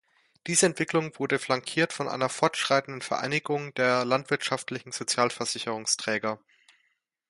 Diese 0.47 0.65
Entwicklung 0.65 1.11
wurde 1.19 1.37
flankiert 1.37 1.93
von 1.93 2.07
einer 2.09 2.27
fortschreitenden 2.27 3.03
Vereinigung 3.03 3.71
der 3.75 4.03
landwirtschaftlichen 4.03 4.91
Sozialversicherungsträger. 4.91 6.39